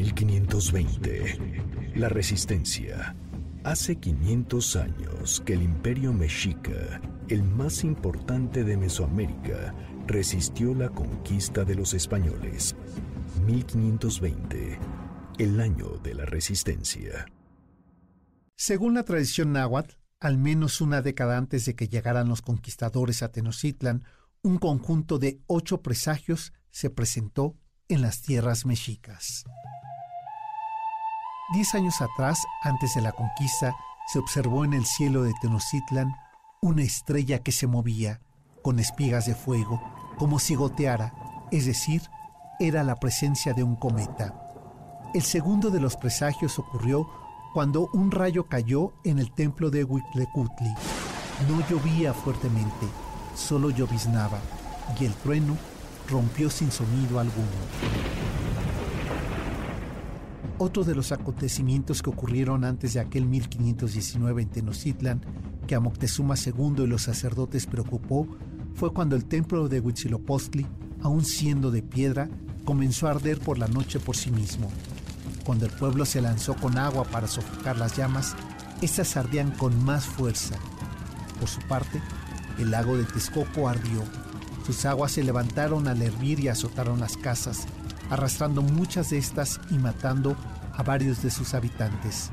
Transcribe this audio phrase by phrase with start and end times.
[0.00, 1.92] 1520.
[1.96, 3.14] La resistencia.
[3.64, 9.74] Hace 500 años que el imperio mexica, el más importante de Mesoamérica,
[10.06, 12.74] resistió la conquista de los españoles.
[13.44, 14.78] 1520.
[15.38, 17.26] El año de la resistencia.
[18.56, 23.32] Según la tradición náhuatl, al menos una década antes de que llegaran los conquistadores a
[23.32, 24.04] Tenochtitlan,
[24.42, 27.54] un conjunto de ocho presagios se presentó
[27.88, 29.44] en las tierras mexicas.
[31.52, 33.74] Diez años atrás, antes de la conquista,
[34.06, 36.14] se observó en el cielo de Tenochtitlan
[36.62, 38.20] una estrella que se movía
[38.62, 39.82] con espigas de fuego,
[40.16, 41.12] como si goteara,
[41.50, 42.02] es decir,
[42.60, 44.32] era la presencia de un cometa.
[45.12, 47.10] El segundo de los presagios ocurrió
[47.52, 50.72] cuando un rayo cayó en el templo de Huitlecutli.
[51.48, 52.86] No llovía fuertemente,
[53.34, 54.38] solo lloviznaba,
[55.00, 55.56] y el trueno
[56.08, 57.48] rompió sin sonido alguno.
[60.62, 65.22] Otro de los acontecimientos que ocurrieron antes de aquel 1519 en Tenochtitlan,
[65.66, 68.28] que a Moctezuma II y los sacerdotes preocupó,
[68.74, 70.66] fue cuando el templo de Huitzilopochtli,
[71.00, 72.28] aún siendo de piedra,
[72.66, 74.70] comenzó a arder por la noche por sí mismo.
[75.46, 78.36] Cuando el pueblo se lanzó con agua para sofocar las llamas,
[78.82, 80.56] éstas ardían con más fuerza.
[81.38, 82.02] Por su parte,
[82.58, 84.02] el lago de Texcoco ardió.
[84.66, 87.66] Sus aguas se levantaron al hervir y azotaron las casas,
[88.10, 90.36] arrastrando muchas de estas y matando
[90.74, 92.30] a varios de sus habitantes.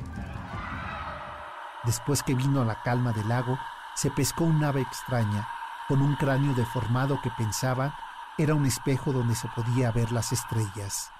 [1.84, 3.58] Después que vino la calma del lago,
[3.94, 5.48] se pescó un ave extraña,
[5.88, 7.96] con un cráneo deformado que pensaba
[8.36, 11.10] era un espejo donde se podía ver las estrellas.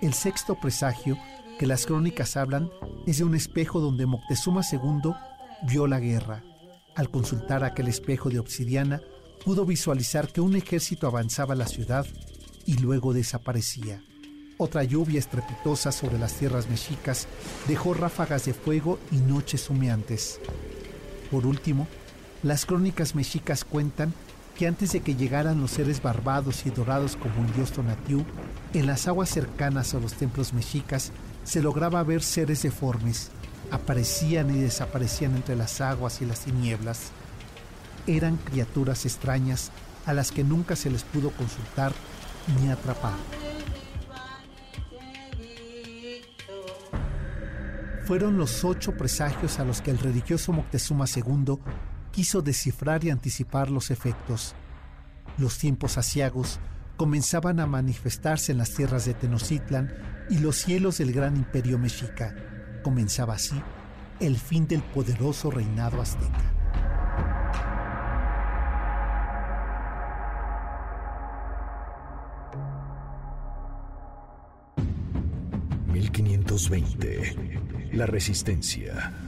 [0.00, 1.16] El sexto presagio
[1.58, 2.70] que las crónicas hablan
[3.06, 5.12] es de un espejo donde Moctezuma II
[5.62, 6.42] vio la guerra.
[6.94, 9.00] Al consultar aquel espejo de obsidiana,
[9.44, 12.06] pudo visualizar que un ejército avanzaba a la ciudad
[12.64, 14.02] y luego desaparecía.
[14.58, 17.26] Otra lluvia estrepitosa sobre las tierras mexicas
[17.68, 20.40] dejó ráfagas de fuego y noches humeantes.
[21.30, 21.86] Por último,
[22.42, 24.14] las crónicas mexicas cuentan
[24.56, 28.24] que antes de que llegaran los seres barbados y dorados como el dios Tonatiuh,
[28.72, 31.12] en las aguas cercanas a los templos mexicas
[31.44, 33.30] se lograba ver seres deformes.
[33.70, 37.10] Aparecían y desaparecían entre las aguas y las tinieblas.
[38.06, 39.70] Eran criaturas extrañas
[40.04, 41.92] a las que nunca se les pudo consultar
[42.60, 43.14] ni atrapar.
[48.04, 51.58] Fueron los ocho presagios a los que el religioso Moctezuma II
[52.12, 54.54] quiso descifrar y anticipar los efectos.
[55.38, 56.60] Los tiempos asiagos
[56.96, 59.92] comenzaban a manifestarse en las tierras de Tenochtitlan
[60.30, 62.32] y los cielos del gran imperio mexica.
[62.84, 63.60] Comenzaba así
[64.20, 66.55] el fin del poderoso reinado azteca.
[76.12, 77.92] ...1520...
[77.92, 79.25] La Resistencia